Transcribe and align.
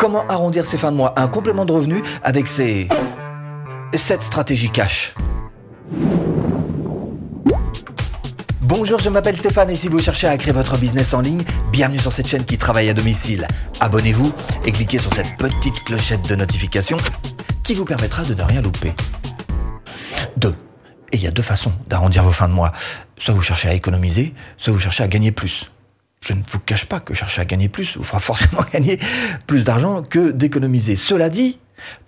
Comment 0.00 0.26
arrondir 0.28 0.64
ses 0.64 0.78
fins 0.78 0.92
de 0.92 0.96
mois? 0.96 1.12
Un 1.18 1.28
complément 1.28 1.66
de 1.66 1.72
revenu 1.72 2.02
avec 2.22 2.48
ses... 2.48 2.88
cette 3.94 4.22
stratégie 4.22 4.70
cash. 4.70 5.14
Bonjour, 8.62 8.98
je 8.98 9.10
m'appelle 9.10 9.36
Stéphane 9.36 9.68
et 9.68 9.74
si 9.76 9.88
vous 9.88 10.00
cherchez 10.00 10.26
à 10.26 10.38
créer 10.38 10.54
votre 10.54 10.78
business 10.78 11.12
en 11.12 11.20
ligne, 11.20 11.42
bienvenue 11.70 11.98
sur 11.98 12.14
cette 12.14 12.28
chaîne 12.28 12.46
qui 12.46 12.56
travaille 12.56 12.88
à 12.88 12.94
domicile. 12.94 13.46
Abonnez-vous 13.80 14.32
et 14.64 14.72
cliquez 14.72 14.98
sur 14.98 15.12
cette 15.12 15.36
petite 15.36 15.84
clochette 15.84 16.26
de 16.26 16.34
notification 16.34 16.96
qui 17.62 17.74
vous 17.74 17.84
permettra 17.84 18.22
de 18.22 18.32
ne 18.32 18.42
rien 18.42 18.62
louper. 18.62 18.94
2. 20.38 20.54
Et 21.12 21.16
il 21.16 21.22
y 21.22 21.26
a 21.26 21.30
deux 21.30 21.42
façons 21.42 21.72
d'arrondir 21.88 22.22
vos 22.22 22.32
fins 22.32 22.48
de 22.48 22.54
mois. 22.54 22.72
Soit 23.18 23.34
vous 23.34 23.42
cherchez 23.42 23.68
à 23.68 23.74
économiser, 23.74 24.32
soit 24.56 24.72
vous 24.72 24.80
cherchez 24.80 25.04
à 25.04 25.08
gagner 25.08 25.30
plus 25.30 25.70
je 26.24 26.34
ne 26.34 26.42
vous 26.50 26.58
cache 26.60 26.84
pas 26.84 27.00
que 27.00 27.14
chercher 27.14 27.40
à 27.40 27.44
gagner 27.44 27.68
plus 27.68 27.96
vous 27.96 28.04
fera 28.04 28.18
forcément 28.20 28.62
gagner 28.72 28.98
plus 29.46 29.64
d'argent 29.64 30.02
que 30.02 30.30
d'économiser. 30.30 30.96
Cela 30.96 31.28
dit, 31.28 31.58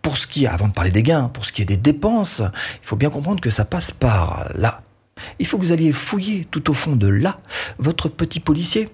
pour 0.02 0.16
ce 0.16 0.27
qui 0.27 0.45
est, 0.45 0.48
avant 0.48 0.68
de 0.68 0.73
parler 0.73 0.91
des 0.91 1.02
gains, 1.02 1.30
pour 1.32 1.45
ce 1.45 1.52
qui 1.52 1.62
est 1.62 1.66
des 1.66 1.77
dépenses, 1.77 2.42
il 2.82 2.87
faut 2.87 2.96
bien 2.96 3.10
comprendre 3.10 3.40
que 3.40 3.51
ça 3.51 3.64
passe 3.64 3.90
par 3.90 4.48
là. 4.54 4.82
Il 5.38 5.46
faut 5.46 5.59
que 5.59 5.62
vous 5.62 5.73
alliez 5.73 5.92
fouiller 5.92 6.46
tout 6.51 6.70
au 6.70 6.74
fond 6.74 6.96
de 6.96 7.06
là 7.06 7.40
votre 7.78 8.09
petit 8.09 8.40
policier 8.40 8.90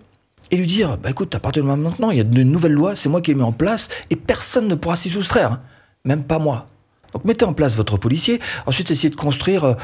et 0.51 0.57
lui 0.57 0.67
dire, 0.67 0.97
bah 0.99 1.11
écoute, 1.11 1.35
à 1.35 1.41
partir 1.41 1.65
de 1.65 1.69
maintenant, 1.69 2.11
il 2.11 2.19
y 2.19 2.21
a 2.21 2.25
de 2.25 2.43
nouvelles 2.43 2.73
lois, 2.73 2.97
c'est 2.97 3.09
moi 3.09 3.21
qui 3.21 3.33
les 3.33 3.37
mets 3.37 3.43
en 3.43 3.53
place 3.53 3.89
et 4.11 4.17
personne 4.17 4.69
ne 4.69 4.75
pourra 4.75 4.97
s'y 4.97 5.11
soustraire, 5.11 5.61
même 6.05 6.25
pas 6.25 6.39
moi. 6.39 6.69
Donc 7.13 7.25
mettez 7.25 7.45
en 7.45 7.53
place 7.53 7.77
votre 7.77 7.97
policier. 7.97 8.41
Ensuite, 8.67 8.91
essayez 8.91 9.11
de 9.11 9.17
construire, 9.17 9.65
euh, 9.65 9.75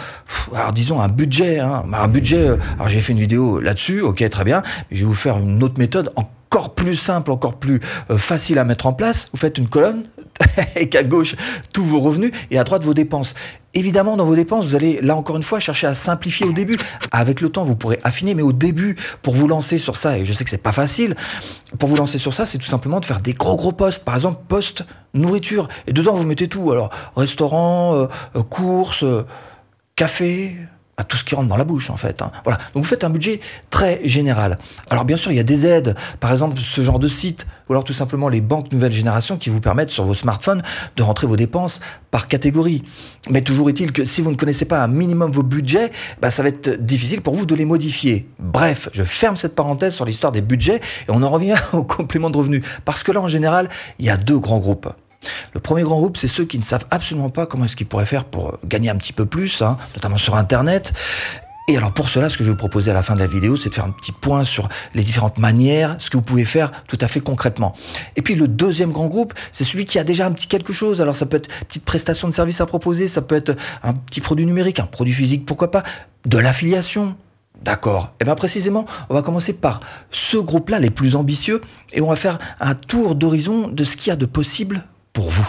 disons 0.75 1.01
un 1.01 1.09
budget. 1.09 1.61
Hein. 1.61 1.85
Un 1.93 2.09
budget. 2.09 2.49
Euh, 2.49 2.57
alors 2.75 2.89
j'ai 2.89 3.01
fait 3.01 3.13
une 3.13 3.19
vidéo 3.19 3.61
là-dessus. 3.61 4.03
Ok, 4.03 4.29
très 4.29 4.45
bien. 4.45 4.63
Mais 4.91 4.97
je 4.97 5.03
vais 5.03 5.09
vous 5.09 5.15
faire 5.15 5.39
une 5.39 5.63
autre 5.63 5.79
méthode 5.79 6.13
encore 6.17 6.75
plus 6.75 6.97
simple, 6.97 7.31
encore 7.31 7.59
plus 7.59 7.81
euh, 8.11 8.19
facile 8.19 8.59
à 8.59 8.65
mettre 8.65 8.87
en 8.87 8.93
place. 8.93 9.29
Vous 9.33 9.39
faites 9.39 9.59
une 9.59 9.69
colonne 9.69 10.05
et 10.77 10.89
qu'à 10.89 11.03
gauche 11.03 11.37
tous 11.73 11.85
vos 11.85 12.01
revenus 12.01 12.33
et 12.51 12.59
à 12.59 12.65
droite 12.65 12.85
vos 12.85 12.95
dépenses. 12.95 13.35
Évidemment, 13.77 14.17
dans 14.17 14.25
vos 14.25 14.37
dépenses, 14.37 14.67
vous 14.67 14.77
allez 14.77 15.01
là 15.01 15.17
encore 15.17 15.37
une 15.37 15.43
fois 15.43 15.59
chercher 15.59 15.89
à 15.89 15.95
simplifier 15.95 16.47
au 16.47 16.53
début. 16.53 16.79
Avec 17.11 17.41
le 17.41 17.49
temps, 17.49 17.65
vous 17.65 17.75
pourrez 17.75 17.99
affiner, 18.05 18.35
mais 18.35 18.43
au 18.43 18.53
début, 18.53 18.97
pour 19.23 19.35
vous 19.35 19.49
lancer 19.49 19.79
sur 19.79 19.97
ça, 19.97 20.17
et 20.17 20.25
je 20.25 20.33
sais 20.33 20.45
que 20.45 20.51
c'est 20.51 20.63
pas 20.63 20.73
facile, 20.73 21.17
pour 21.79 21.89
vous 21.89 21.97
lancer 21.97 22.19
sur 22.19 22.33
ça, 22.33 22.47
c'est 22.47 22.59
tout 22.59 22.67
simplement 22.67 23.01
de 23.01 23.05
faire 23.05 23.21
des 23.21 23.33
gros 23.33 23.57
gros 23.57 23.73
postes. 23.73 24.05
Par 24.05 24.15
exemple, 24.15 24.43
poste 24.47 24.85
nourriture, 25.13 25.69
et 25.87 25.93
dedans 25.93 26.15
vous 26.15 26.25
mettez 26.25 26.47
tout. 26.47 26.71
Alors 26.71 26.91
restaurant, 27.17 27.95
euh, 27.95 28.07
euh, 28.37 28.43
courses, 28.43 29.03
euh, 29.03 29.27
café, 29.97 30.57
à 30.97 31.05
tout 31.05 31.17
ce 31.17 31.25
qui 31.25 31.35
rentre 31.35 31.49
dans 31.49 31.57
la 31.57 31.65
bouche 31.65 31.91
en 31.91 31.97
fait. 31.97 32.23
Hein. 32.23 32.31
Voilà. 32.45 32.59
Donc 32.75 32.85
vous 32.85 32.89
faites 32.89 33.05
un 33.05 33.11
budget 33.11 33.41
très 33.71 34.01
général. 34.07 34.59
Alors 34.91 35.05
bien 35.05 35.17
sûr, 35.17 35.33
il 35.33 35.37
y 35.37 35.41
a 35.41 35.45
des 35.45 35.67
aides, 35.67 35.95
par 36.21 36.33
exemple 36.33 36.59
ce 36.59 36.83
genre 36.83 36.99
de 36.99 37.09
site, 37.09 37.47
ou 37.69 37.73
alors 37.73 37.85
tout 37.85 37.93
simplement 37.93 38.29
les 38.29 38.41
banques 38.41 38.73
nouvelle 38.73 38.93
génération 38.93 39.37
qui 39.37 39.51
vous 39.51 39.61
permettent 39.61 39.91
sur 39.91 40.05
vos 40.05 40.15
smartphones 40.15 40.63
de 40.97 41.03
rentrer 41.03 41.27
vos 41.27 41.37
dépenses 41.37 41.81
par 42.11 42.29
catégorie. 42.29 42.83
Mais 43.31 43.43
toujours 43.43 43.69
est-il 43.71 43.93
que 43.93 44.05
si 44.05 44.23
vous 44.23 44.31
ne 44.31 44.37
connaissez 44.37 44.67
pas 44.67 44.83
un 44.83 44.89
minimum 44.89 45.31
vos 45.31 45.43
budgets, 45.43 45.91
bah, 46.21 46.31
ça 46.31 46.43
va 46.43 46.49
être 46.49 46.85
difficile 46.85 47.23
pour 47.23 47.35
vous 47.35 47.47
de 47.47 47.55
les 47.55 47.65
modifier. 47.65 48.29
Bref, 48.39 48.89
je 48.93 49.03
ferme 49.03 49.37
cette 49.37 49.55
parenthèse 49.55 49.95
sur 49.95 50.05
l'histoire 50.05 50.33
des 50.33 50.43
budgets 50.43 50.77
et 50.77 51.11
on 51.11 51.23
en 51.23 51.31
revient 51.31 51.57
au 51.73 51.85
complément 51.85 52.31
de 52.31 52.37
revenus. 52.37 52.63
Parce 52.85 53.03
que 53.03 53.13
là, 53.13 53.21
en 53.21 53.29
général, 53.29 53.69
il 53.99 54.07
y 54.07 54.11
a 54.11 54.17
deux 54.17 54.39
grands 54.39 54.59
groupes. 54.59 54.93
Le 55.53 55.61
premier 55.61 55.83
grand 55.83 55.97
groupe, 55.97 56.17
c'est 56.17 56.29
ceux 56.29 56.45
qui 56.45 56.59
ne 56.59 56.65
savent 56.65 56.87
absolument 56.91 57.31
pas 57.31 57.47
comment 57.47 57.65
est-ce 57.65 57.77
qu'ils 57.77 57.87
pourraient 57.87 58.07
faire 58.07 58.25
pour 58.25 58.59
gagner 58.65 58.91
un 58.91 58.97
petit 58.97 59.13
peu 59.13 59.27
plus, 59.27 59.63
hein, 59.63 59.77
notamment 59.95 60.17
sur 60.17 60.37
Internet. 60.37 60.93
Et 61.67 61.79
alors 61.79 61.93
pour 61.93 62.11
cela, 62.11 62.29
ce 62.29 62.37
que 62.37 62.45
je 62.45 62.51
vais 62.51 62.53
vous 62.53 62.59
proposer 62.59 62.91
à 62.91 62.95
la 62.95 63.03
fin 63.03 63.15
de 63.15 63.21
la 63.21 63.27
vidéo, 63.27 63.57
c'est 63.57 63.71
de 63.71 63.75
faire 63.75 63.87
un 63.87 63.91
petit 63.91 64.13
point 64.13 64.45
sur 64.45 64.69
les 64.95 65.03
différentes 65.03 65.39
manières, 65.39 65.97
ce 65.99 66.11
que 66.11 66.19
vous 66.19 66.23
pouvez 66.23 66.45
faire 66.45 66.71
tout 66.89 66.99
à 67.01 67.09
fait 67.09 67.21
concrètement. 67.21 67.73
Et 68.17 68.23
puis 68.23 68.35
le 68.35 68.49
deuxième 68.49 68.93
grand 68.93 69.07
groupe, 69.07 69.33
c'est 69.51 69.65
celui 69.65 69.87
qui 69.87 69.99
a 69.99 70.05
déjà 70.05 70.27
un 70.27 70.33
petit 70.33 70.47
quelque 70.47 70.75
chose. 70.75 71.01
Alors 71.01 71.17
ça 71.17 71.25
peut 71.25 71.39
être 71.39 71.49
une 71.49 71.67
petite 71.67 71.85
prestation 71.87 72.29
de 72.29 72.35
service 72.35 72.61
à 72.61 72.67
proposer, 72.67 73.09
ça 73.09 73.23
peut 73.23 73.35
être 73.35 73.57
un 73.83 73.95
petit 73.95 74.21
produit 74.21 74.45
numérique, 74.45 74.79
un 74.79 74.87
produit 74.87 75.15
physique, 75.15 75.47
pourquoi 75.47 75.71
pas, 75.71 75.85
de 76.27 76.37
l'affiliation, 76.37 77.17
D'accord. 77.63 78.11
Et 78.15 78.17
eh 78.21 78.25
bien 78.25 78.35
précisément, 78.35 78.85
on 79.09 79.15
va 79.15 79.23
commencer 79.23 79.55
par 79.55 79.81
ce 80.11 80.37
groupe-là, 80.37 80.81
les 80.81 80.91
plus 80.91 81.17
ambitieux, 81.17 81.63
et 81.95 82.03
on 82.03 82.09
va 82.09 82.17
faire 82.17 82.39
un 82.61 82.75
tour 82.75 83.15
d'horizon 83.15 83.69
de 83.69 83.85
ce 83.85 83.97
qu'il 83.97 84.11
y 84.11 84.13
a 84.13 84.17
de 84.17 84.27
possible 84.27 84.85
pour 85.15 85.31
vous. 85.31 85.49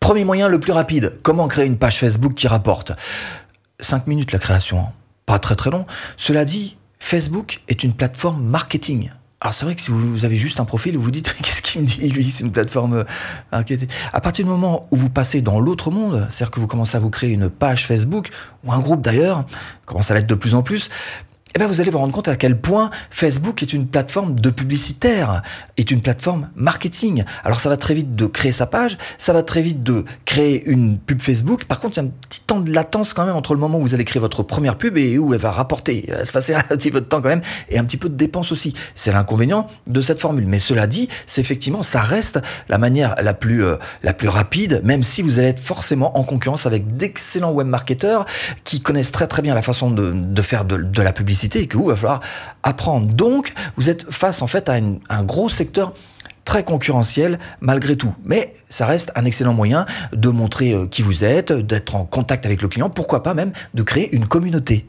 Premier 0.00 0.24
moyen 0.24 0.48
le 0.48 0.60
plus 0.60 0.72
rapide, 0.72 1.18
comment 1.22 1.48
créer 1.48 1.64
une 1.64 1.78
page 1.78 1.98
Facebook 1.98 2.34
qui 2.34 2.48
rapporte 2.48 2.92
5 3.78 4.06
minutes 4.06 4.32
la 4.32 4.38
création, 4.38 4.80
hein. 4.80 4.92
pas 5.24 5.38
très 5.38 5.54
très 5.54 5.70
long. 5.70 5.86
Cela 6.18 6.44
dit, 6.44 6.76
Facebook 6.98 7.62
est 7.68 7.82
une 7.82 7.94
plateforme 7.94 8.44
marketing. 8.44 9.10
Alors 9.40 9.54
c'est 9.54 9.64
vrai 9.64 9.74
que 9.74 9.80
si 9.80 9.90
vous 9.90 10.24
avez 10.26 10.36
juste 10.36 10.60
un 10.60 10.66
profil, 10.66 10.96
vous 10.98 11.04
vous 11.04 11.10
dites 11.10 11.32
qu'est-ce 11.42 11.62
qu'il 11.62 11.80
me 11.80 11.86
dit 11.86 12.08
lui, 12.10 12.30
c'est 12.30 12.44
une 12.44 12.50
plateforme 12.50 13.04
euh. 13.52 13.62
À 14.12 14.20
partir 14.20 14.44
du 14.44 14.50
moment 14.50 14.86
où 14.90 14.96
vous 14.96 15.08
passez 15.08 15.40
dans 15.40 15.60
l'autre 15.60 15.90
monde, 15.90 16.26
c'est-à-dire 16.28 16.50
que 16.50 16.60
vous 16.60 16.66
commencez 16.66 16.96
à 16.96 17.00
vous 17.00 17.08
créer 17.08 17.30
une 17.30 17.48
page 17.48 17.86
Facebook 17.86 18.30
ou 18.64 18.72
un 18.72 18.80
groupe 18.80 19.00
d'ailleurs, 19.00 19.46
commence 19.86 20.10
à 20.10 20.14
l'être 20.14 20.26
de 20.26 20.34
plus 20.34 20.54
en 20.54 20.62
plus, 20.62 20.90
eh 21.54 21.58
bien, 21.58 21.66
vous 21.66 21.80
allez 21.80 21.90
vous 21.90 21.98
rendre 21.98 22.12
compte 22.12 22.28
à 22.28 22.36
quel 22.36 22.60
point 22.60 22.90
Facebook 23.10 23.62
est 23.62 23.72
une 23.72 23.88
plateforme 23.88 24.38
de 24.38 24.50
publicitaire, 24.50 25.42
est 25.76 25.90
une 25.90 26.00
plateforme 26.00 26.48
marketing. 26.54 27.24
Alors, 27.42 27.60
ça 27.60 27.68
va 27.68 27.76
très 27.76 27.92
vite 27.94 28.14
de 28.14 28.26
créer 28.26 28.52
sa 28.52 28.66
page, 28.66 28.98
ça 29.18 29.32
va 29.32 29.42
très 29.42 29.60
vite 29.60 29.82
de 29.82 30.04
créer 30.24 30.62
une 30.66 30.98
pub 30.98 31.20
Facebook. 31.20 31.64
Par 31.64 31.80
contre, 31.80 31.98
il 31.98 32.02
y 32.02 32.06
a 32.06 32.08
un 32.08 32.12
petit 32.28 32.42
temps 32.42 32.60
de 32.60 32.72
latence 32.72 33.14
quand 33.14 33.26
même 33.26 33.34
entre 33.34 33.54
le 33.54 33.60
moment 33.60 33.78
où 33.78 33.82
vous 33.82 33.94
allez 33.94 34.04
créer 34.04 34.20
votre 34.20 34.44
première 34.44 34.78
pub 34.78 34.96
et 34.96 35.18
où 35.18 35.34
elle 35.34 35.40
va 35.40 35.50
rapporter. 35.50 36.04
Il 36.06 36.14
va 36.14 36.24
se 36.24 36.30
passer 36.30 36.54
un 36.54 36.62
petit 36.62 36.92
peu 36.92 37.00
de 37.00 37.06
temps 37.06 37.20
quand 37.20 37.28
même 37.28 37.42
et 37.68 37.78
un 37.78 37.84
petit 37.84 37.96
peu 37.96 38.08
de 38.08 38.16
dépenses 38.16 38.52
aussi. 38.52 38.72
C'est 38.94 39.10
l'inconvénient 39.10 39.66
de 39.88 40.00
cette 40.00 40.20
formule. 40.20 40.46
Mais 40.46 40.60
cela 40.60 40.86
dit, 40.86 41.08
c'est 41.26 41.40
effectivement, 41.40 41.82
ça 41.82 42.00
reste 42.00 42.40
la 42.68 42.78
manière 42.78 43.16
la 43.20 43.34
plus, 43.34 43.64
euh, 43.64 43.76
la 44.04 44.12
plus 44.12 44.28
rapide, 44.28 44.82
même 44.84 45.02
si 45.02 45.20
vous 45.20 45.40
allez 45.40 45.48
être 45.48 45.60
forcément 45.60 46.16
en 46.16 46.22
concurrence 46.22 46.66
avec 46.66 46.96
d'excellents 46.96 47.52
webmarketeurs 47.52 48.24
qui 48.62 48.80
connaissent 48.80 49.10
très 49.10 49.26
très 49.26 49.42
bien 49.42 49.54
la 49.54 49.62
façon 49.62 49.90
de, 49.90 50.42
faire 50.42 50.64
de 50.64 51.02
la 51.02 51.12
publicité 51.12 51.39
et 51.44 51.66
que 51.66 51.76
vous 51.76 51.86
va 51.86 51.96
falloir 51.96 52.20
apprendre. 52.62 53.06
Donc, 53.12 53.52
vous 53.76 53.90
êtes 53.90 54.10
face 54.10 54.42
en 54.42 54.46
fait 54.46 54.68
à 54.68 54.74
un 55.08 55.22
gros 55.22 55.48
secteur 55.48 55.92
très 56.44 56.64
concurrentiel 56.64 57.38
malgré 57.60 57.96
tout. 57.96 58.12
Mais 58.24 58.54
ça 58.68 58.84
reste 58.84 59.12
un 59.14 59.24
excellent 59.24 59.54
moyen 59.54 59.86
de 60.12 60.28
montrer 60.30 60.72
euh, 60.72 60.86
qui 60.86 61.02
vous 61.02 61.22
êtes, 61.24 61.52
d'être 61.52 61.94
en 61.94 62.04
contact 62.04 62.44
avec 62.44 62.60
le 62.60 62.66
client, 62.66 62.90
pourquoi 62.90 63.22
pas 63.22 63.34
même 63.34 63.52
de 63.74 63.82
créer 63.82 64.12
une 64.14 64.26
communauté. 64.26 64.86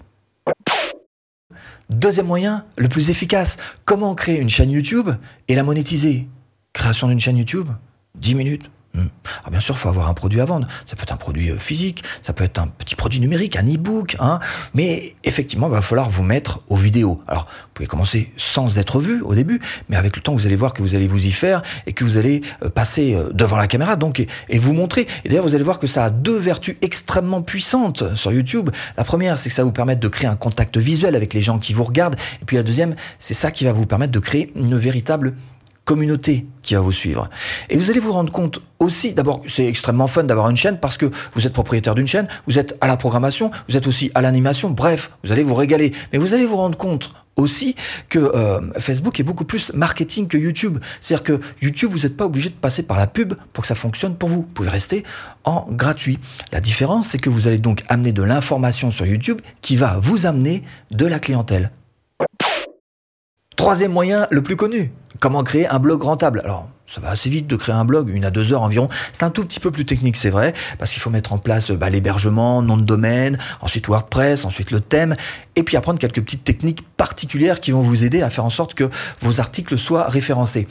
Deuxième 1.91 2.25
moyen, 2.25 2.65
le 2.77 2.87
plus 2.87 3.09
efficace, 3.09 3.57
comment 3.85 4.15
créer 4.15 4.39
une 4.39 4.49
chaîne 4.49 4.71
YouTube 4.71 5.11
et 5.47 5.55
la 5.55 5.63
monétiser? 5.63 6.27
Création 6.73 7.09
d'une 7.09 7.19
chaîne 7.19 7.37
YouTube? 7.37 7.67
10 8.15 8.35
minutes, 8.35 8.71
Hmm. 8.93 9.05
Alors 9.39 9.51
bien 9.51 9.59
sûr, 9.61 9.75
il 9.75 9.77
faut 9.77 9.87
avoir 9.87 10.09
un 10.09 10.13
produit 10.13 10.41
à 10.41 10.45
vendre. 10.45 10.67
Ça 10.85 10.97
peut 10.97 11.03
être 11.03 11.13
un 11.13 11.17
produit 11.17 11.49
euh, 11.49 11.57
physique, 11.57 12.03
ça 12.21 12.33
peut 12.33 12.43
être 12.43 12.59
un 12.59 12.67
petit 12.67 12.95
produit 12.95 13.21
numérique, 13.21 13.55
un 13.55 13.65
e-book, 13.65 14.17
hein. 14.19 14.39
mais 14.73 15.15
effectivement, 15.23 15.67
il 15.67 15.71
va 15.71 15.81
falloir 15.81 16.09
vous 16.09 16.23
mettre 16.23 16.61
aux 16.67 16.75
vidéos. 16.75 17.21
Alors, 17.27 17.43
vous 17.45 17.69
pouvez 17.73 17.87
commencer 17.87 18.33
sans 18.35 18.79
être 18.79 18.99
vu 18.99 19.21
au 19.21 19.33
début, 19.33 19.61
mais 19.87 19.95
avec 19.95 20.17
le 20.17 20.21
temps, 20.21 20.33
vous 20.33 20.45
allez 20.45 20.57
voir 20.57 20.73
que 20.73 20.81
vous 20.81 20.93
allez 20.93 21.07
vous 21.07 21.25
y 21.25 21.31
faire 21.31 21.61
et 21.87 21.93
que 21.93 22.03
vous 22.03 22.17
allez 22.17 22.41
euh, 22.63 22.69
passer 22.69 23.15
euh, 23.15 23.29
devant 23.31 23.55
la 23.55 23.67
caméra 23.67 23.95
donc 23.95 24.19
et, 24.19 24.59
vous 24.59 24.73
montrer. 24.73 25.07
Et 25.23 25.29
d'ailleurs, 25.29 25.45
vous 25.45 25.55
allez 25.55 25.63
voir 25.63 25.79
que 25.79 25.87
ça 25.87 26.03
a 26.05 26.09
deux 26.09 26.37
vertus 26.37 26.75
extrêmement 26.81 27.41
puissantes 27.41 28.15
sur 28.15 28.33
YouTube. 28.33 28.71
La 28.97 29.05
première, 29.05 29.39
c'est 29.39 29.49
que 29.49 29.55
ça 29.55 29.61
va 29.61 29.67
vous 29.67 29.71
permettre 29.71 30.01
de 30.01 30.07
créer 30.09 30.27
un 30.27 30.35
contact 30.35 30.77
visuel 30.77 31.15
avec 31.15 31.33
les 31.33 31.41
gens 31.41 31.59
qui 31.59 31.73
vous 31.73 31.85
regardent. 31.85 32.17
Et 32.41 32.45
puis 32.45 32.57
la 32.57 32.63
deuxième, 32.63 32.93
c'est 33.19 33.33
ça 33.33 33.51
qui 33.51 33.63
va 33.63 33.71
vous 33.71 33.85
permettre 33.85 34.11
de 34.11 34.19
créer 34.19 34.51
une 34.55 34.75
véritable 34.75 35.33
communauté 35.85 36.45
qui 36.63 36.75
va 36.75 36.81
vous 36.81 36.91
suivre. 36.91 37.29
Et 37.69 37.77
vous 37.77 37.89
allez 37.89 37.99
vous 37.99 38.11
rendre 38.11 38.31
compte 38.31 38.61
aussi, 38.79 39.13
d'abord, 39.13 39.41
c'est 39.47 39.65
extrêmement 39.65 40.07
fun 40.07 40.23
d'avoir 40.23 40.49
une 40.49 40.57
chaîne 40.57 40.79
parce 40.79 40.97
que 40.97 41.09
vous 41.33 41.47
êtes 41.47 41.53
propriétaire 41.53 41.95
d'une 41.95 42.07
chaîne, 42.07 42.27
vous 42.47 42.59
êtes 42.59 42.77
à 42.81 42.87
la 42.87 42.97
programmation, 42.97 43.51
vous 43.67 43.77
êtes 43.77 43.87
aussi 43.87 44.11
à 44.15 44.21
l'animation, 44.21 44.69
bref, 44.69 45.11
vous 45.23 45.31
allez 45.31 45.43
vous 45.43 45.55
régaler. 45.55 45.91
Mais 46.11 46.19
vous 46.19 46.33
allez 46.33 46.45
vous 46.45 46.55
rendre 46.55 46.77
compte 46.77 47.13
aussi 47.35 47.75
que 48.09 48.19
euh, 48.19 48.59
Facebook 48.79 49.19
est 49.19 49.23
beaucoup 49.23 49.45
plus 49.45 49.73
marketing 49.73 50.27
que 50.27 50.37
YouTube. 50.37 50.79
C'est-à-dire 50.99 51.23
que 51.23 51.41
YouTube, 51.61 51.91
vous 51.91 51.99
n'êtes 51.99 52.17
pas 52.17 52.25
obligé 52.25 52.49
de 52.49 52.55
passer 52.55 52.83
par 52.83 52.97
la 52.97 53.07
pub 53.07 53.33
pour 53.53 53.63
que 53.63 53.67
ça 53.67 53.75
fonctionne 53.75 54.15
pour 54.15 54.29
vous. 54.29 54.41
Vous 54.41 54.43
pouvez 54.43 54.69
rester 54.69 55.03
en 55.43 55.67
gratuit. 55.69 56.19
La 56.51 56.61
différence, 56.61 57.07
c'est 57.07 57.19
que 57.19 57.29
vous 57.29 57.47
allez 57.47 57.57
donc 57.57 57.83
amener 57.87 58.11
de 58.11 58.23
l'information 58.23 58.91
sur 58.91 59.05
YouTube 59.05 59.41
qui 59.61 59.77
va 59.77 59.97
vous 59.99 60.25
amener 60.25 60.63
de 60.91 61.05
la 61.05 61.19
clientèle. 61.19 61.71
Troisième 63.61 63.91
moyen, 63.91 64.25
le 64.31 64.41
plus 64.41 64.55
connu, 64.55 64.91
comment 65.19 65.43
créer 65.43 65.67
un 65.67 65.77
blog 65.77 66.01
rentable? 66.01 66.41
Alors, 66.43 66.67
ça 66.87 66.99
va 66.99 67.11
assez 67.11 67.29
vite 67.29 67.45
de 67.45 67.55
créer 67.55 67.75
un 67.75 67.85
blog, 67.85 68.09
une 68.09 68.25
à 68.25 68.31
deux 68.31 68.53
heures 68.53 68.63
environ. 68.63 68.89
C'est 69.13 69.21
un 69.21 69.29
tout 69.29 69.45
petit 69.45 69.59
peu 69.59 69.69
plus 69.69 69.85
technique, 69.85 70.17
c'est 70.17 70.31
vrai, 70.31 70.55
parce 70.79 70.91
qu'il 70.91 70.99
faut 70.99 71.11
mettre 71.11 71.31
en 71.31 71.37
place 71.37 71.69
bah, 71.69 71.91
l'hébergement, 71.91 72.63
nom 72.63 72.75
de 72.75 72.81
domaine, 72.83 73.37
ensuite 73.61 73.87
WordPress, 73.87 74.45
ensuite 74.45 74.71
le 74.71 74.79
thème, 74.79 75.15
et 75.55 75.61
puis 75.61 75.77
apprendre 75.77 75.99
quelques 75.99 76.23
petites 76.23 76.43
techniques 76.43 76.81
particulières 76.97 77.59
qui 77.59 77.69
vont 77.69 77.81
vous 77.81 78.03
aider 78.03 78.23
à 78.23 78.31
faire 78.31 78.45
en 78.45 78.49
sorte 78.49 78.73
que 78.73 78.89
vos 79.19 79.39
articles 79.39 79.77
soient 79.77 80.09
référencés. 80.09 80.67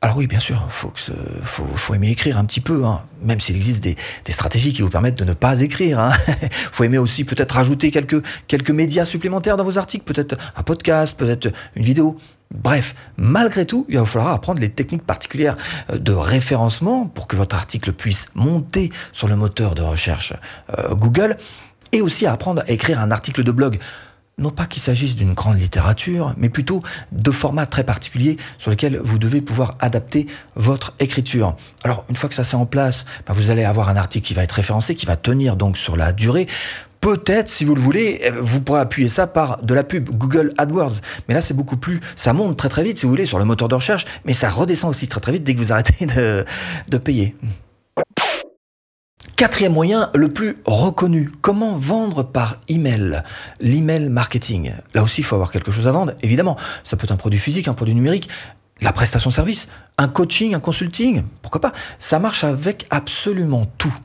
Alors 0.00 0.16
oui, 0.16 0.28
bien 0.28 0.38
sûr, 0.38 0.64
faut 0.68 0.90
que 0.90 1.00
faut, 1.42 1.66
faut 1.74 1.94
aimer 1.94 2.10
écrire 2.10 2.38
un 2.38 2.44
petit 2.44 2.60
peu, 2.60 2.84
hein. 2.84 3.02
même 3.20 3.40
s'il 3.40 3.56
existe 3.56 3.82
des, 3.82 3.96
des, 4.24 4.30
stratégies 4.30 4.72
qui 4.72 4.82
vous 4.82 4.90
permettent 4.90 5.18
de 5.18 5.24
ne 5.24 5.32
pas 5.32 5.60
écrire. 5.60 5.98
Hein. 5.98 6.10
faut 6.72 6.84
aimer 6.84 6.98
aussi 6.98 7.24
peut-être 7.24 7.56
rajouter 7.56 7.90
quelques 7.90 8.22
quelques 8.46 8.70
médias 8.70 9.04
supplémentaires 9.04 9.56
dans 9.56 9.64
vos 9.64 9.76
articles, 9.76 10.04
peut-être 10.04 10.38
un 10.54 10.62
podcast, 10.62 11.18
peut-être 11.18 11.48
une 11.74 11.82
vidéo. 11.82 12.16
Bref, 12.54 12.94
malgré 13.16 13.66
tout, 13.66 13.86
il 13.88 13.98
va 13.98 14.04
falloir 14.04 14.32
apprendre 14.32 14.60
les 14.60 14.70
techniques 14.70 15.02
particulières 15.02 15.56
euh, 15.90 15.98
de 15.98 16.12
référencement 16.12 17.06
pour 17.06 17.26
que 17.26 17.34
votre 17.34 17.56
article 17.56 17.92
puisse 17.92 18.28
monter 18.36 18.92
sur 19.12 19.26
le 19.26 19.34
moteur 19.34 19.74
de 19.74 19.82
recherche 19.82 20.32
euh, 20.78 20.94
Google 20.94 21.36
et 21.90 22.02
aussi 22.02 22.24
apprendre 22.24 22.62
à 22.62 22.70
écrire 22.70 23.00
un 23.00 23.10
article 23.10 23.42
de 23.42 23.50
blog. 23.50 23.80
Non 24.38 24.50
pas 24.50 24.66
qu'il 24.66 24.80
s'agisse 24.80 25.16
d'une 25.16 25.34
grande 25.34 25.58
littérature, 25.58 26.32
mais 26.36 26.48
plutôt 26.48 26.82
de 27.10 27.30
formats 27.32 27.66
très 27.66 27.82
particuliers 27.82 28.36
sur 28.58 28.70
lesquels 28.70 28.96
vous 29.02 29.18
devez 29.18 29.40
pouvoir 29.40 29.76
adapter 29.80 30.28
votre 30.54 30.94
écriture. 31.00 31.56
Alors, 31.82 32.04
une 32.08 32.14
fois 32.14 32.28
que 32.28 32.36
ça 32.36 32.44
c'est 32.44 32.56
en 32.56 32.66
place, 32.66 33.04
bah, 33.26 33.34
vous 33.36 33.50
allez 33.50 33.64
avoir 33.64 33.88
un 33.88 33.96
article 33.96 34.26
qui 34.26 34.34
va 34.34 34.44
être 34.44 34.52
référencé, 34.52 34.94
qui 34.94 35.06
va 35.06 35.16
tenir 35.16 35.56
donc 35.56 35.76
sur 35.76 35.96
la 35.96 36.12
durée. 36.12 36.46
Peut-être, 37.00 37.48
si 37.48 37.64
vous 37.64 37.74
le 37.74 37.80
voulez, 37.80 38.20
euh, 38.24 38.32
vous 38.40 38.60
pourrez 38.60 38.80
appuyer 38.80 39.08
ça 39.08 39.26
par 39.26 39.62
de 39.62 39.74
la 39.74 39.82
pub, 39.82 40.08
Google 40.08 40.54
AdWords. 40.56 41.00
Mais 41.28 41.34
là, 41.34 41.40
c'est 41.40 41.54
beaucoup 41.54 41.76
plus, 41.76 42.00
ça 42.14 42.32
monte 42.32 42.56
très 42.56 42.68
très 42.68 42.84
vite, 42.84 42.98
si 42.98 43.06
vous 43.06 43.10
voulez, 43.10 43.26
sur 43.26 43.38
le 43.38 43.44
moteur 43.44 43.68
de 43.68 43.74
recherche, 43.74 44.04
mais 44.24 44.32
ça 44.32 44.50
redescend 44.50 44.90
aussi 44.90 45.08
très 45.08 45.20
très 45.20 45.32
vite 45.32 45.42
dès 45.44 45.54
que 45.54 45.60
vous 45.60 45.72
arrêtez 45.72 46.06
de, 46.06 46.44
de 46.90 46.98
payer. 46.98 47.34
Quatrième 49.38 49.72
moyen, 49.72 50.10
le 50.16 50.32
plus 50.32 50.56
reconnu, 50.64 51.30
comment 51.42 51.76
vendre 51.76 52.24
par 52.24 52.56
email? 52.66 53.22
L'email 53.60 54.08
marketing. 54.08 54.72
Là 54.94 55.04
aussi, 55.04 55.20
il 55.20 55.24
faut 55.24 55.36
avoir 55.36 55.52
quelque 55.52 55.70
chose 55.70 55.86
à 55.86 55.92
vendre, 55.92 56.14
évidemment. 56.22 56.56
Ça 56.82 56.96
peut 56.96 57.04
être 57.04 57.12
un 57.12 57.16
produit 57.16 57.38
physique, 57.38 57.68
un 57.68 57.72
produit 57.74 57.94
numérique, 57.94 58.28
la 58.80 58.92
prestation 58.92 59.30
service, 59.30 59.68
un 59.96 60.08
coaching, 60.08 60.56
un 60.56 60.58
consulting, 60.58 61.22
pourquoi 61.40 61.60
pas? 61.60 61.72
Ça 62.00 62.18
marche 62.18 62.42
avec 62.42 62.88
absolument 62.90 63.66
tout. 63.78 63.96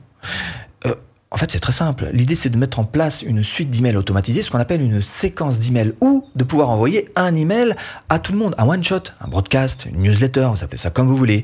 Euh, 0.86 0.94
en 1.32 1.36
fait, 1.36 1.50
c'est 1.50 1.58
très 1.58 1.72
simple. 1.72 2.10
L'idée, 2.12 2.36
c'est 2.36 2.50
de 2.50 2.56
mettre 2.56 2.78
en 2.78 2.84
place 2.84 3.22
une 3.22 3.42
suite 3.42 3.70
d'emails 3.70 3.96
automatisés, 3.96 4.40
ce 4.40 4.52
qu'on 4.52 4.60
appelle 4.60 4.82
une 4.82 5.02
séquence 5.02 5.58
d'emails, 5.58 5.94
ou 6.00 6.28
de 6.36 6.44
pouvoir 6.44 6.70
envoyer 6.70 7.08
un 7.16 7.34
email 7.34 7.74
à 8.08 8.20
tout 8.20 8.30
le 8.30 8.38
monde, 8.38 8.54
un 8.56 8.68
one-shot, 8.68 9.02
un 9.20 9.26
broadcast, 9.26 9.86
une 9.86 10.00
newsletter, 10.00 10.50
vous 10.52 10.62
appelez 10.62 10.78
ça 10.78 10.90
comme 10.90 11.08
vous 11.08 11.16
voulez. 11.16 11.42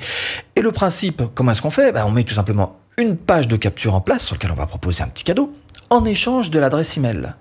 Et 0.54 0.60
le 0.60 0.70
principe, 0.70 1.24
comment 1.34 1.50
est-ce 1.50 1.62
qu'on 1.62 1.70
fait? 1.70 1.90
Ben, 1.90 2.04
On 2.06 2.12
met 2.12 2.22
tout 2.22 2.34
simplement 2.34 2.79
une 3.00 3.16
page 3.16 3.48
de 3.48 3.56
capture 3.56 3.94
en 3.94 4.00
place 4.00 4.24
sur 4.24 4.36
laquelle 4.36 4.52
on 4.52 4.56
va 4.56 4.66
proposer 4.66 5.02
un 5.02 5.08
petit 5.08 5.24
cadeau 5.24 5.54
en 5.90 6.04
échange 6.04 6.50
de 6.50 6.58
l'adresse 6.60 6.96
email. 6.96 7.34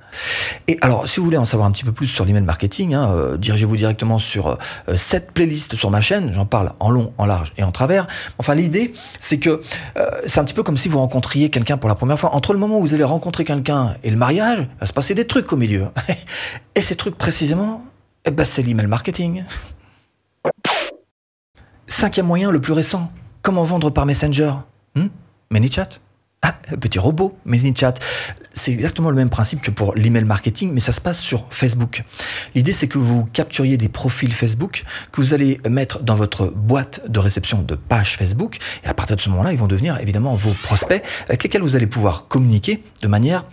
Et 0.68 0.80
alors, 0.82 1.08
si 1.08 1.20
vous 1.20 1.26
voulez 1.26 1.38
en 1.38 1.46
savoir 1.46 1.70
un 1.70 1.72
petit 1.72 1.84
peu 1.84 1.92
plus 1.92 2.08
sur 2.08 2.26
l'email 2.26 2.42
marketing, 2.42 2.96
hein, 2.96 3.12
euh, 3.12 3.38
dirigez-vous 3.38 3.78
directement 3.78 4.18
sur 4.18 4.48
euh, 4.48 4.56
cette 4.98 5.32
playlist 5.32 5.76
sur 5.76 5.92
ma 5.92 6.02
chaîne. 6.02 6.32
J'en 6.34 6.48
parle 6.48 6.74
en 6.80 6.90
long, 6.90 7.14
en 7.20 7.28
large 7.28 7.54
et 7.58 7.64
en 7.64 7.72
travers. 7.72 8.08
Enfin, 8.40 8.56
l'idée, 8.56 8.92
c'est 9.20 9.38
que 9.38 9.62
euh, 9.98 10.10
c'est 10.26 10.40
un 10.40 10.46
petit 10.46 10.56
peu 10.56 10.64
comme 10.64 10.78
si 10.78 10.90
vous 10.90 10.98
rencontriez 10.98 11.52
quelqu'un 11.52 11.78
pour 11.78 11.90
la 11.90 11.96
première 11.96 12.20
fois. 12.20 12.34
Entre 12.34 12.54
le 12.54 12.60
moment 12.60 12.80
où 12.80 12.82
vous 12.82 12.96
allez 12.96 13.04
rencontrer 13.04 13.44
quelqu'un 13.46 13.96
et 14.04 14.10
le 14.10 14.18
mariage, 14.18 14.62
il 14.62 14.80
va 14.80 14.88
se 14.88 14.94
passer 14.94 15.14
des 15.14 15.28
trucs 15.28 15.54
au 15.54 15.58
milieu. 15.58 15.86
et 16.76 16.82
ces 16.82 16.96
trucs, 16.96 17.20
précisément, 17.20 17.84
eh 18.26 18.32
ben, 18.32 18.46
c'est 18.46 18.64
l'email 18.64 18.88
marketing. 18.88 19.44
Cinquième 21.86 22.26
moyen, 22.26 22.50
le 22.50 22.60
plus 22.60 22.74
récent. 22.74 23.12
Comment 23.44 23.64
vendre 23.64 23.92
par 23.92 24.08
Messenger 24.08 24.54
hmm? 24.96 25.08
ManyChat 25.50 26.00
ah, 26.42 26.54
petit 26.80 27.00
robot, 27.00 27.38
ManyChat. 27.46 27.96
C'est 28.54 28.72
exactement 28.72 29.10
le 29.10 29.16
même 29.16 29.30
principe 29.30 29.62
que 29.62 29.72
pour 29.72 29.94
l'email 29.96 30.24
marketing, 30.24 30.72
mais 30.72 30.80
ça 30.80 30.94
se 30.94 31.02
passe 31.02 31.20
sur 31.20 31.46
Facebook. 31.50 32.04
L'idée, 32.56 32.72
c'est 32.72 32.88
que 32.88 32.98
vous 32.98 33.26
capturiez 33.26 33.76
des 33.76 33.90
profils 33.90 34.32
Facebook 34.32 34.84
que 35.12 35.22
vous 35.22 35.34
allez 35.34 35.60
mettre 35.70 36.02
dans 36.02 36.16
votre 36.16 36.48
boîte 36.48 37.02
de 37.10 37.20
réception 37.20 37.62
de 37.62 37.76
page 37.76 38.16
Facebook. 38.16 38.58
Et 38.86 38.88
à 38.88 38.94
partir 38.94 39.18
de 39.18 39.22
ce 39.22 39.30
moment-là, 39.30 39.52
ils 39.52 39.60
vont 39.60 39.68
devenir 39.68 39.98
évidemment 40.00 40.36
vos 40.36 40.54
prospects 40.64 41.04
avec 41.28 41.44
lesquels 41.44 41.62
vous 41.62 41.76
allez 41.76 41.88
pouvoir 41.88 42.28
communiquer 42.28 42.84
de 43.02 43.08
manière 43.08 43.46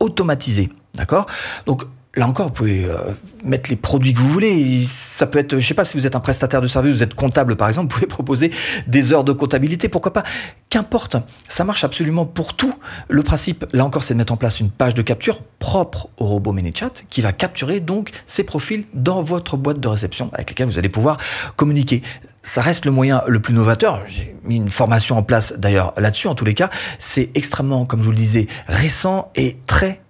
automatisée. 0.00 0.70
D'accord? 0.94 1.26
Donc, 1.66 1.84
Là 2.14 2.28
encore, 2.28 2.48
vous 2.48 2.52
pouvez 2.52 2.84
euh, 2.84 2.98
mettre 3.42 3.70
les 3.70 3.76
produits 3.76 4.12
que 4.12 4.18
vous 4.18 4.28
voulez. 4.28 4.84
Ça 4.86 5.26
peut 5.26 5.38
être, 5.38 5.58
je 5.58 5.66
sais 5.66 5.72
pas, 5.72 5.86
si 5.86 5.96
vous 5.96 6.06
êtes 6.06 6.14
un 6.14 6.20
prestataire 6.20 6.60
de 6.60 6.66
service, 6.66 6.94
vous 6.94 7.02
êtes 7.02 7.14
comptable 7.14 7.56
par 7.56 7.68
exemple, 7.68 7.90
vous 7.90 8.00
pouvez 8.00 8.06
proposer 8.22 8.50
des 8.86 9.14
heures 9.14 9.24
de 9.24 9.32
comptabilité, 9.32 9.88
pourquoi 9.88 10.12
pas. 10.12 10.22
Qu'importe, 10.68 11.16
ça 11.48 11.64
marche 11.64 11.84
absolument 11.84 12.26
pour 12.26 12.52
tout. 12.52 12.74
Le 13.08 13.22
principe, 13.22 13.64
là 13.72 13.86
encore, 13.86 14.02
c'est 14.02 14.12
de 14.12 14.18
mettre 14.18 14.34
en 14.34 14.36
place 14.36 14.60
une 14.60 14.70
page 14.70 14.92
de 14.92 15.00
capture 15.00 15.40
propre 15.58 16.10
au 16.18 16.26
robot 16.26 16.52
ManyChat 16.52 16.92
qui 17.08 17.22
va 17.22 17.32
capturer 17.32 17.80
donc 17.80 18.10
ces 18.26 18.44
profils 18.44 18.84
dans 18.92 19.22
votre 19.22 19.56
boîte 19.56 19.80
de 19.80 19.88
réception 19.88 20.28
avec 20.34 20.50
lesquels 20.50 20.66
vous 20.66 20.78
allez 20.78 20.90
pouvoir 20.90 21.16
communiquer. 21.56 22.02
Ça 22.42 22.60
reste 22.60 22.84
le 22.84 22.90
moyen 22.90 23.22
le 23.26 23.40
plus 23.40 23.54
novateur. 23.54 24.02
J'ai 24.06 24.36
mis 24.44 24.56
une 24.56 24.68
formation 24.68 25.16
en 25.16 25.22
place 25.22 25.54
d'ailleurs 25.56 25.94
là-dessus. 25.96 26.28
En 26.28 26.34
tous 26.34 26.44
les 26.44 26.54
cas, 26.54 26.68
c'est 26.98 27.30
extrêmement, 27.34 27.86
comme 27.86 28.00
je 28.00 28.04
vous 28.04 28.10
le 28.10 28.16
disais, 28.18 28.48
récent 28.66 29.30
et 29.34 29.56
très 29.66 30.02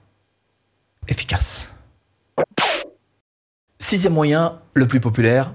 efficace. 1.06 1.71
Sixième 3.82 4.12
moyen, 4.12 4.60
le 4.74 4.86
plus 4.86 5.00
populaire, 5.00 5.52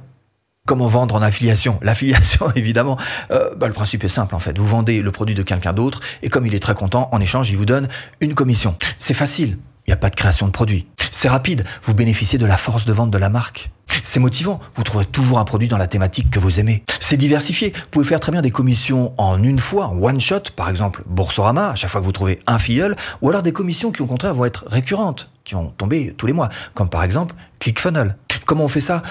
comment 0.67 0.87
vendre 0.87 1.15
en 1.15 1.21
affiliation 1.21 1.79
L'affiliation, 1.81 2.51
évidemment, 2.55 2.97
euh, 3.31 3.55
bah, 3.55 3.67
le 3.67 3.73
principe 3.73 4.03
est 4.03 4.09
simple 4.09 4.35
en 4.35 4.39
fait. 4.39 4.59
Vous 4.59 4.67
vendez 4.67 5.01
le 5.01 5.11
produit 5.13 5.33
de 5.33 5.43
quelqu'un 5.43 5.71
d'autre 5.71 6.01
et 6.21 6.29
comme 6.29 6.45
il 6.45 6.53
est 6.53 6.59
très 6.59 6.75
content, 6.75 7.07
en 7.13 7.21
échange, 7.21 7.49
il 7.49 7.57
vous 7.57 7.65
donne 7.65 7.87
une 8.19 8.35
commission. 8.35 8.75
C'est 8.99 9.13
facile, 9.13 9.57
il 9.87 9.91
n'y 9.91 9.93
a 9.93 9.97
pas 9.97 10.09
de 10.09 10.15
création 10.15 10.45
de 10.45 10.51
produit. 10.51 10.87
C'est 11.09 11.29
rapide, 11.29 11.63
vous 11.83 11.93
bénéficiez 11.93 12.37
de 12.37 12.45
la 12.45 12.57
force 12.57 12.85
de 12.85 12.91
vente 12.91 13.11
de 13.11 13.17
la 13.17 13.29
marque. 13.29 13.71
C'est 14.03 14.19
motivant, 14.19 14.59
vous 14.75 14.83
trouvez 14.83 15.05
toujours 15.05 15.39
un 15.39 15.45
produit 15.45 15.69
dans 15.69 15.77
la 15.77 15.87
thématique 15.87 16.29
que 16.29 16.37
vous 16.37 16.59
aimez. 16.59 16.83
C'est 16.99 17.17
diversifié, 17.17 17.71
vous 17.73 17.89
pouvez 17.89 18.05
faire 18.05 18.19
très 18.19 18.33
bien 18.33 18.41
des 18.41 18.51
commissions 18.51 19.13
en 19.17 19.41
une 19.41 19.57
fois, 19.57 19.87
one 19.99 20.19
shot, 20.19 20.51
par 20.55 20.69
exemple 20.69 21.03
Boursorama, 21.07 21.69
à 21.69 21.75
chaque 21.75 21.89
fois 21.89 22.01
que 22.01 22.05
vous 22.05 22.11
trouvez 22.11 22.41
un 22.45 22.59
filleul, 22.59 22.97
ou 23.21 23.29
alors 23.29 23.41
des 23.41 23.53
commissions 23.53 23.91
qui 23.91 24.01
au 24.01 24.05
contraire 24.05 24.33
vont 24.33 24.43
être 24.45 24.65
récurrentes, 24.67 25.29
qui 25.47 25.55
vont 25.55 25.69
tomber 25.77 26.13
tous 26.17 26.27
les 26.27 26.33
mois, 26.33 26.49
comme 26.73 26.89
par 26.89 27.03
exemple 27.03 27.33
ClickFunnels. 27.59 28.15
Comment 28.45 28.65
on 28.65 28.67
fait 28.67 28.81
ça? 28.81 29.01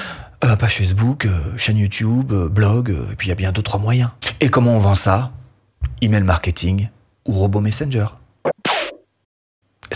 Euh, 0.45 0.55
Page 0.55 0.77
Facebook, 0.77 1.25
euh, 1.25 1.57
chaîne 1.57 1.79
YouTube, 1.79 2.31
euh, 2.33 2.49
blog, 2.49 2.91
et 2.91 3.17
puis 3.17 3.29
il 3.29 3.31
y 3.31 3.33
a 3.33 3.37
bien 3.37 3.53
d'autres 3.53 3.79
moyens. 3.79 4.11
Et 4.41 4.51
comment 4.51 4.77
on 4.77 4.79
vend 4.79 4.95
ça? 4.95 5.33
Email 6.03 6.25
marketing 6.25 6.89
ou 7.25 7.33
robot 7.33 7.61
messenger. 7.61 8.05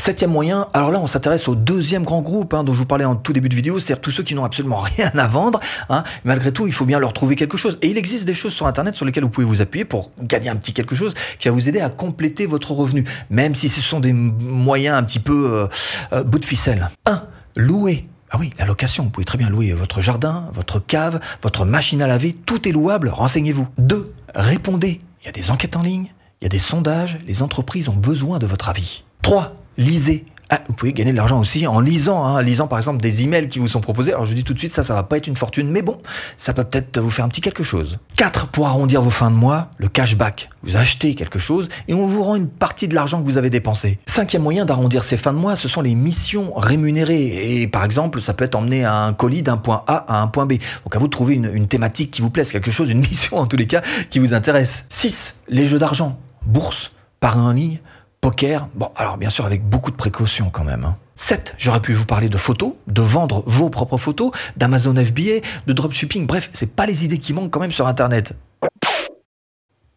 Septième 0.01 0.31
moyen, 0.31 0.67
alors 0.73 0.91
là 0.91 0.99
on 0.99 1.07
s'intéresse 1.07 1.47
au 1.47 1.55
deuxième 1.55 2.05
grand 2.05 2.23
groupe 2.23 2.55
hein, 2.55 2.65
dont 2.65 2.73
je 2.73 2.79
vous 2.79 2.87
parlais 2.87 3.05
en 3.05 3.17
tout 3.17 3.35
début 3.35 3.51
de 3.51 3.55
vidéo, 3.55 3.79
c'est-à-dire 3.79 4.01
tous 4.01 4.11
ceux 4.11 4.23
qui 4.23 4.35
n'ont 4.35 4.47
absolument 4.47 4.79
rien 4.97 5.13
à 5.15 5.27
vendre. 5.27 5.61
Hein. 5.91 6.05
Malgré 6.25 6.53
tout, 6.53 6.67
il 6.67 6.73
faut 6.73 6.87
bien 6.87 6.99
leur 6.99 7.13
trouver 7.13 7.37
quelque 7.37 7.59
chose. 7.59 7.79
Et 7.83 7.89
il 7.89 7.99
existe 7.99 8.25
des 8.25 8.33
choses 8.33 8.55
sur 8.55 8.67
Internet 8.67 8.95
sur 8.95 9.05
lesquelles 9.05 9.25
vous 9.25 9.31
pouvez 9.31 9.47
vous 9.47 9.61
appuyer 9.61 9.85
pour 9.85 10.11
gagner 10.19 10.49
un 10.49 10.57
petit 10.57 10.73
quelque 10.73 10.95
chose 10.95 11.13
qui 11.39 11.49
va 11.49 11.53
vous 11.53 11.69
aider 11.69 11.81
à 11.81 11.91
compléter 11.91 12.47
votre 12.47 12.73
revenu, 12.73 13.05
même 13.29 13.55
si 13.55 13.69
ce 13.69 13.83
sont 13.83 14.01
des 14.01 14.15
moyens 14.15 14.97
un 14.97 15.03
petit 15.03 15.19
peu 15.19 15.51
euh, 15.53 15.67
euh, 16.15 16.25
bout 16.25 16.39
de 16.39 16.47
ficelle. 16.47 16.89
1. 17.05 17.21
Louer. 17.57 18.09
Ah 18.31 18.39
oui, 18.41 18.49
la 18.59 18.65
location, 18.65 19.05
vous 19.05 19.11
pouvez 19.11 19.27
très 19.27 19.37
bien 19.37 19.51
louer 19.51 19.75
votre 19.75 20.01
jardin, 20.01 20.49
votre 20.55 20.79
cave, 20.79 21.21
votre 21.43 21.67
machine 21.67 22.01
à 22.01 22.07
laver, 22.07 22.33
tout 22.33 22.67
est 22.67 22.73
louable, 22.73 23.11
renseignez-vous. 23.11 23.69
2. 23.77 24.15
Répondez. 24.35 25.03
Il 25.21 25.27
y 25.27 25.29
a 25.29 25.33
des 25.33 25.51
enquêtes 25.51 25.77
en 25.77 25.83
ligne, 25.83 26.11
il 26.41 26.45
y 26.45 26.47
a 26.47 26.49
des 26.49 26.59
sondages, 26.59 27.19
les 27.27 27.43
entreprises 27.43 27.91
ont 27.91 27.97
besoin 27.97 28.39
de 28.39 28.47
votre 28.47 28.71
avis. 28.71 29.05
3 29.31 29.55
lisez. 29.79 30.25
Ah, 30.49 30.59
vous 30.67 30.73
pouvez 30.73 30.93
gagner 30.93 31.13
de 31.13 31.17
l'argent 31.17 31.39
aussi 31.39 31.65
en 31.69 31.79
lisant, 31.79 32.25
hein, 32.25 32.43
lisant 32.43 32.67
par 32.67 32.81
exemple 32.81 33.01
des 33.01 33.23
emails 33.23 33.49
qui 33.49 33.61
vous 33.61 33.69
sont 33.69 33.81
proposés. 33.81 34.11
Alors 34.11 34.25
je 34.25 34.31
vous 34.31 34.35
dis 34.35 34.43
tout 34.43 34.55
de 34.55 34.59
suite, 34.59 34.73
ça, 34.73 34.83
ça 34.83 34.93
va 34.93 35.05
pas 35.05 35.19
être 35.19 35.29
une 35.29 35.37
fortune, 35.37 35.71
mais 35.71 35.83
bon, 35.83 35.99
ça 36.37 36.53
peut 36.53 36.65
peut-être 36.65 36.99
vous 36.99 37.11
faire 37.11 37.25
un 37.25 37.29
petit 37.29 37.41
quelque 37.41 37.63
chose. 37.63 38.01
4. 38.17 38.49
Pour 38.49 38.67
arrondir 38.67 39.03
vos 39.03 39.11
fins 39.11 39.31
de 39.31 39.37
mois, 39.37 39.71
le 39.79 39.87
cashback. 39.87 40.51
Vous 40.65 40.77
achetez 40.77 41.15
quelque 41.15 41.39
chose 41.39 41.69
et 41.87 41.95
on 41.95 42.09
vous 42.09 42.25
rend 42.25 42.35
une 42.35 42.49
partie 42.49 42.89
de 42.89 42.97
l'argent 42.97 43.23
que 43.23 43.27
vous 43.27 43.39
avez 43.39 43.51
dépensé. 43.51 44.01
Cinquième 44.07 44.43
moyen 44.43 44.65
d'arrondir 44.65 45.05
ces 45.05 45.17
fins 45.17 45.33
de 45.33 45.39
mois, 45.39 45.55
ce 45.55 45.69
sont 45.69 45.81
les 45.81 45.95
missions 45.95 46.53
rémunérées. 46.57 47.61
Et 47.63 47.69
par 47.69 47.85
exemple, 47.85 48.21
ça 48.21 48.35
peut 48.35 48.45
être 48.45 48.57
emmener 48.57 48.85
un 48.85 49.13
colis 49.13 49.45
d'un 49.45 49.59
point 49.59 49.85
A 49.87 50.13
à 50.13 50.21
un 50.21 50.27
point 50.27 50.47
B. 50.47 50.55
Donc 50.85 50.97
à 50.97 50.99
vous 50.99 51.07
de 51.07 51.13
trouver 51.13 51.35
une, 51.37 51.69
thématique 51.69 52.11
qui 52.11 52.21
vous 52.21 52.31
plaise, 52.31 52.51
quelque 52.51 52.73
chose, 52.73 52.91
une 52.91 52.99
mission 53.09 53.39
en 53.39 53.47
tous 53.47 53.57
les 53.57 53.69
cas 53.69 53.83
qui 54.11 54.19
vous 54.19 54.35
intéresse. 54.35 54.87
6. 54.89 55.37
Les 55.49 55.69
jeux 55.69 55.79
d'argent. 55.79 56.19
Bourse, 56.45 56.91
par 57.21 57.39
en 57.39 57.53
ligne, 57.53 57.79
poker. 58.21 58.69
Bon, 58.75 58.91
alors 58.97 59.17
bien 59.17 59.31
sûr 59.31 59.45
avec 59.45 59.65
beaucoup 59.65 59.91
de 59.91 59.97
précautions 59.97 60.51
quand 60.51 60.65
même. 60.65 60.95
7. 61.17 61.51
Hein. 61.53 61.55
J'aurais 61.59 61.81
pu 61.81 61.93
vous 61.93 62.07
parler 62.07 62.29
de 62.29 62.37
photos, 62.37 62.73
de 62.87 63.03
vendre 63.03 63.43
vos 63.47 63.71
propres 63.71 63.97
photos, 63.97 64.31
d'Amazon 64.57 64.95
FBA, 64.95 65.41
de 65.67 65.73
dropshipping. 65.73 66.27
Bref, 66.27 66.51
c'est 66.53 66.75
pas 66.75 66.87
les 66.87 67.05
idées 67.05 67.19
qui 67.19 67.33
manquent 67.33 67.51
quand 67.51 67.61
même 67.61 67.73
sur 67.73 67.87
Internet. 67.87 68.35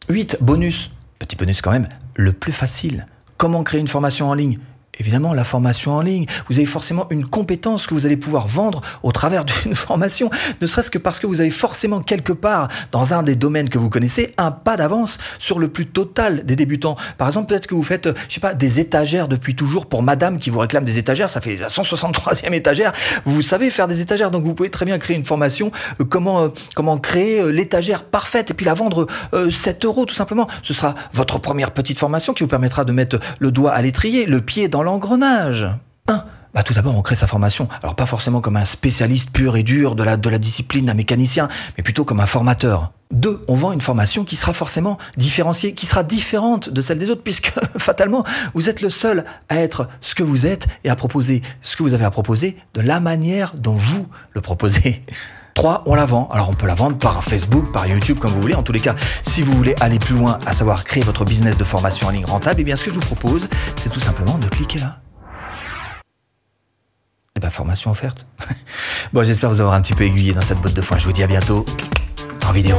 8. 0.09 0.37
Bonus. 0.41 0.91
Petit 1.19 1.35
bonus 1.35 1.61
quand 1.61 1.71
même. 1.71 1.87
Le 2.15 2.33
plus 2.33 2.51
facile. 2.51 3.07
Comment 3.37 3.63
créer 3.63 3.81
une 3.81 3.87
formation 3.87 4.29
en 4.29 4.33
ligne? 4.33 4.59
Évidemment, 4.99 5.33
la 5.33 5.43
formation 5.43 5.93
en 5.93 6.01
ligne, 6.01 6.27
vous 6.49 6.57
avez 6.57 6.67
forcément 6.67 7.07
une 7.09 7.25
compétence 7.25 7.87
que 7.87 7.95
vous 7.95 8.05
allez 8.05 8.15
pouvoir 8.15 8.47
vendre 8.47 8.81
au 9.01 9.11
travers 9.11 9.43
d'une 9.63 9.73
formation, 9.73 10.29
ne 10.61 10.67
serait-ce 10.67 10.91
que 10.91 10.99
parce 10.99 11.19
que 11.19 11.25
vous 11.25 11.41
avez 11.41 11.49
forcément 11.49 11.99
quelque 11.99 12.33
part, 12.33 12.67
dans 12.91 13.13
un 13.13 13.23
des 13.23 13.35
domaines 13.35 13.69
que 13.69 13.79
vous 13.79 13.89
connaissez, 13.89 14.31
un 14.37 14.51
pas 14.51 14.77
d'avance 14.77 15.17
sur 15.39 15.57
le 15.57 15.67
plus 15.67 15.87
total 15.87 16.45
des 16.45 16.55
débutants. 16.55 16.95
Par 17.17 17.27
exemple, 17.27 17.47
peut-être 17.47 17.65
que 17.65 17.73
vous 17.73 17.83
faites, 17.83 18.07
je 18.27 18.33
sais 18.35 18.39
pas, 18.39 18.53
des 18.53 18.79
étagères 18.79 19.27
depuis 19.27 19.55
toujours 19.55 19.87
pour 19.87 20.03
madame 20.03 20.37
qui 20.37 20.51
vous 20.51 20.59
réclame 20.59 20.85
des 20.85 20.99
étagères, 20.99 21.29
ça 21.29 21.41
fait 21.41 21.55
la 21.55 21.69
163e 21.69 22.53
étagère, 22.53 22.91
vous 23.25 23.41
savez 23.41 23.71
faire 23.71 23.87
des 23.87 23.99
étagères, 23.99 24.29
donc 24.29 24.43
vous 24.43 24.53
pouvez 24.53 24.69
très 24.69 24.85
bien 24.85 24.99
créer 24.99 25.15
une 25.15 25.23
formation, 25.23 25.71
euh, 26.01 26.05
comment, 26.05 26.43
euh, 26.43 26.47
comment 26.75 26.99
créer 26.99 27.39
euh, 27.39 27.51
l'étagère 27.51 28.03
parfaite 28.03 28.51
et 28.51 28.53
puis 28.53 28.65
la 28.65 28.75
vendre 28.75 29.07
7 29.49 29.85
euros 29.85 30.05
tout 30.05 30.13
simplement. 30.13 30.47
Ce 30.61 30.73
sera 30.73 30.93
votre 31.13 31.39
première 31.39 31.71
petite 31.71 31.97
formation 31.97 32.33
qui 32.33 32.43
vous 32.43 32.49
permettra 32.49 32.85
de 32.85 32.91
mettre 32.91 33.19
le 33.39 33.51
doigt 33.51 33.71
à 33.71 33.81
l'étrier, 33.81 34.25
le 34.27 34.41
pied 34.41 34.67
dans 34.67 34.82
l'engrenage. 34.83 35.67
1. 36.07 36.23
bah, 36.53 36.63
tout 36.63 36.73
d'abord, 36.73 36.97
on 36.97 37.01
crée 37.01 37.15
sa 37.15 37.27
formation. 37.27 37.67
Alors, 37.81 37.95
pas 37.95 38.05
forcément 38.05 38.41
comme 38.41 38.57
un 38.57 38.65
spécialiste 38.65 39.31
pur 39.31 39.55
et 39.55 39.63
dur 39.63 39.95
de 39.95 40.03
la, 40.03 40.17
de 40.17 40.29
la 40.29 40.37
discipline 40.37 40.85
d'un 40.85 40.93
mécanicien, 40.93 41.47
mais 41.77 41.83
plutôt 41.83 42.05
comme 42.05 42.19
un 42.19 42.25
formateur. 42.25 42.91
Deux, 43.11 43.41
on 43.47 43.53
vend 43.53 43.71
une 43.71 43.81
formation 43.81 44.23
qui 44.23 44.35
sera 44.35 44.53
forcément 44.53 44.97
différenciée, 45.17 45.73
qui 45.73 45.85
sera 45.85 46.03
différente 46.03 46.69
de 46.69 46.81
celle 46.81 46.97
des 46.97 47.09
autres, 47.09 47.23
puisque 47.23 47.51
fatalement, 47.77 48.23
vous 48.53 48.69
êtes 48.69 48.81
le 48.81 48.89
seul 48.89 49.23
à 49.49 49.57
être 49.57 49.87
ce 50.01 50.15
que 50.15 50.23
vous 50.23 50.45
êtes 50.45 50.67
et 50.83 50.89
à 50.89 50.95
proposer 50.95 51.41
ce 51.61 51.75
que 51.75 51.83
vous 51.83 51.93
avez 51.93 52.05
à 52.05 52.11
proposer 52.11 52.57
de 52.73 52.81
la 52.81 52.99
manière 52.99 53.53
dont 53.55 53.75
vous 53.75 54.07
le 54.31 54.41
proposez. 54.41 55.03
Trois, 55.53 55.83
on 55.85 55.95
la 55.95 56.05
vend. 56.05 56.27
Alors 56.31 56.49
on 56.49 56.53
peut 56.53 56.67
la 56.67 56.75
vendre 56.75 56.97
par 56.97 57.23
Facebook, 57.23 57.71
par 57.71 57.87
YouTube, 57.87 58.19
comme 58.19 58.31
vous 58.31 58.41
voulez. 58.41 58.55
En 58.55 58.63
tous 58.63 58.71
les 58.71 58.79
cas, 58.79 58.95
si 59.23 59.41
vous 59.41 59.53
voulez 59.53 59.75
aller 59.79 59.99
plus 59.99 60.15
loin, 60.15 60.39
à 60.45 60.53
savoir 60.53 60.83
créer 60.83 61.03
votre 61.03 61.25
business 61.25 61.57
de 61.57 61.63
formation 61.63 62.07
en 62.07 62.11
ligne 62.11 62.25
rentable, 62.25 62.61
eh 62.61 62.63
bien 62.63 62.75
ce 62.75 62.83
que 62.83 62.89
je 62.89 62.95
vous 62.95 63.05
propose, 63.05 63.47
c'est 63.75 63.89
tout 63.89 63.99
simplement 63.99 64.37
de 64.37 64.47
cliquer 64.47 64.79
là. 64.79 64.99
Et 67.35 67.37
eh 67.37 67.39
bien 67.39 67.49
formation 67.49 67.89
offerte. 67.91 68.27
bon, 69.13 69.23
j'espère 69.23 69.49
vous 69.49 69.59
avoir 69.59 69.75
un 69.75 69.81
petit 69.81 69.93
peu 69.93 70.03
aiguillé 70.03 70.33
dans 70.33 70.41
cette 70.41 70.59
botte 70.59 70.73
de 70.73 70.81
foin. 70.81 70.97
Je 70.97 71.05
vous 71.05 71.13
dis 71.13 71.23
à 71.23 71.27
bientôt 71.27 71.65
en 72.47 72.51
vidéo. 72.51 72.77